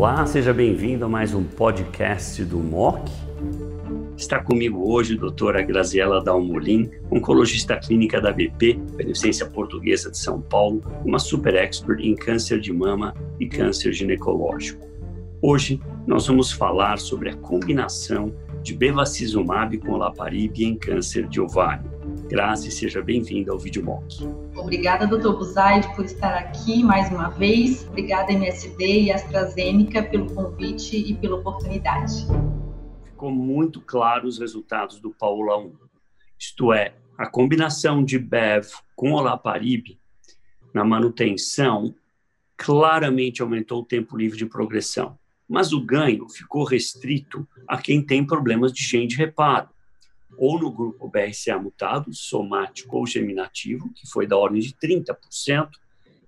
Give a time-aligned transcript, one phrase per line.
[0.00, 3.10] Olá, seja bem-vindo a mais um podcast do MOC.
[4.16, 10.40] Está comigo hoje a doutora Graziela Dalmolin, oncologista clínica da BP, Beneficência Portuguesa de São
[10.40, 14.88] Paulo, uma super expert em câncer de mama e câncer ginecológico.
[15.42, 21.84] Hoje nós vamos falar sobre a combinação de bevacizumab com olaparib em câncer de ovário.
[22.30, 24.24] Grazi, seja bem-vinda ao VideoMock.
[24.54, 27.84] Obrigada, doutor Buzaide, por estar aqui mais uma vez.
[27.88, 32.24] Obrigada, MSD e AstraZeneca, pelo convite e pela oportunidade.
[33.04, 35.72] Ficou muito claro os resultados do Paula 1.
[36.38, 39.98] Isto é, a combinação de BEV com olaparib
[40.72, 41.92] na manutenção
[42.56, 45.18] claramente aumentou o tempo livre de progressão.
[45.48, 49.68] Mas o ganho ficou restrito a quem tem problemas de gene de reparo
[50.40, 55.68] ou no grupo BRCA mutado, somático ou geminativo, que foi da ordem de 30%,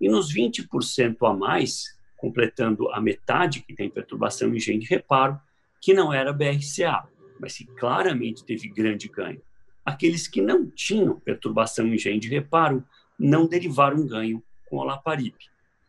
[0.00, 5.38] e nos 20% a mais, completando a metade que tem perturbação em gene de reparo,
[5.78, 7.06] que não era BRCA,
[7.38, 9.42] mas que claramente teve grande ganho.
[9.84, 12.82] Aqueles que não tinham perturbação em gene de reparo
[13.18, 15.34] não derivaram ganho com olaparib.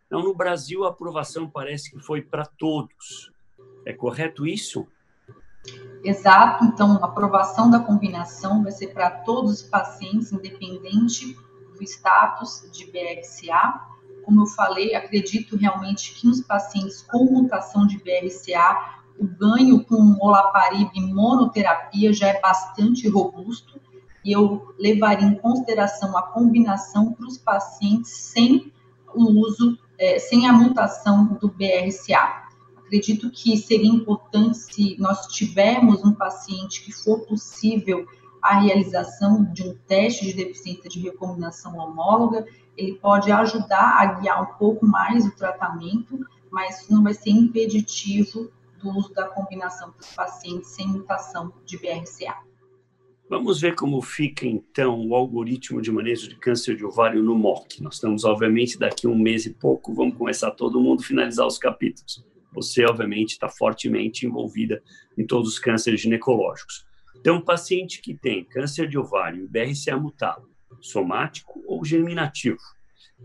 [0.07, 3.31] Então, no Brasil, a aprovação parece que foi para todos.
[3.85, 4.85] É correto isso?
[6.03, 11.37] Exato, então a aprovação da combinação vai ser para todos os pacientes, independente
[11.75, 13.81] do status de BRCA.
[14.23, 20.17] Como eu falei, acredito realmente que nos pacientes com mutação de BRCA, o ganho com
[20.21, 23.79] olaparib monoterapia já é bastante robusto
[24.23, 28.71] e eu levaria em consideração a combinação para os pacientes sem
[29.13, 32.48] o uso, é, sem a mutação do BRCA.
[32.89, 38.03] Acredito que seria importante se nós tivermos um paciente que for possível
[38.41, 44.41] a realização de um teste de deficiência de recombinação homóloga, ele pode ajudar a guiar
[44.41, 48.49] um pouco mais o tratamento, mas não vai ser impeditivo
[48.81, 52.39] do uso da combinação para os pacientes sem mutação de BRCA.
[53.29, 57.83] Vamos ver como fica, então, o algoritmo de manejo de câncer de ovário no MOC.
[57.83, 61.59] Nós estamos, obviamente, daqui a um mês e pouco, vamos começar todo mundo finalizar os
[61.59, 64.81] capítulos você, obviamente, está fortemente envolvida
[65.17, 66.85] em todos os cânceres ginecológicos.
[67.15, 70.49] Então, um paciente que tem câncer de ovário e BRCA mutado,
[70.81, 72.59] somático ou germinativo,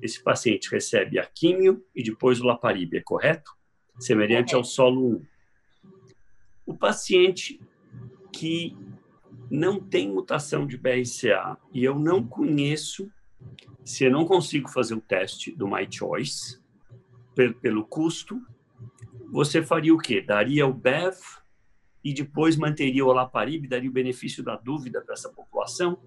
[0.03, 3.53] esse paciente recebe a químio e depois o laparib, é correto?
[3.99, 5.27] Semelhante ao solo 1.
[6.67, 7.61] O paciente
[8.33, 8.77] que
[9.51, 13.11] não tem mutação de BRCA e eu não conheço,
[13.85, 16.59] se eu não consigo fazer o teste do My Choice,
[17.61, 18.41] pelo custo,
[19.35, 20.21] você faria o quê?
[20.21, 21.17] Daria o BEV
[22.05, 25.99] e depois manteria o Olaparib, daria o benefício da dúvida para essa população?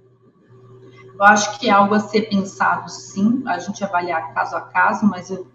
[1.13, 5.05] Eu acho que é algo a ser pensado, sim, a gente avaliar caso a caso,
[5.05, 5.45] mas eu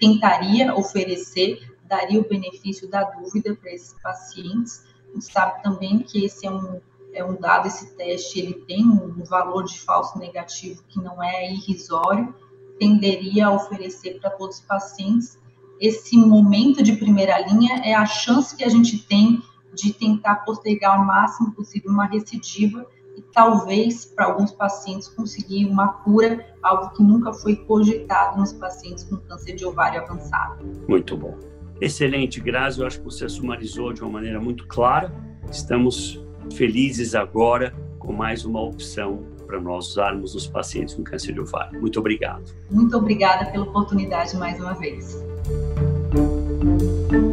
[0.00, 4.84] tentaria oferecer, daria o benefício da dúvida para esses pacientes.
[5.10, 6.80] A gente sabe também que esse é um,
[7.12, 11.48] é um dado, esse teste, ele tem um valor de falso negativo que não é
[11.52, 12.34] irrisório,
[12.76, 15.37] tenderia a oferecer para todos os pacientes,
[15.80, 19.42] esse momento de primeira linha é a chance que a gente tem
[19.74, 25.88] de tentar postergar o máximo possível uma recidiva e talvez para alguns pacientes conseguir uma
[25.88, 30.64] cura, algo que nunca foi cogitado nos pacientes com câncer de ovário avançado.
[30.88, 31.36] Muito bom.
[31.80, 32.80] Excelente, Grazi.
[32.80, 35.12] Eu acho que você sumarizou de uma maneira muito clara.
[35.50, 36.20] Estamos
[36.54, 41.80] felizes agora com mais uma opção para nós usarmos nos pacientes com câncer de ovário.
[41.80, 42.44] Muito obrigado.
[42.70, 45.16] Muito obrigada pela oportunidade mais uma vez.
[46.60, 47.27] Thank you.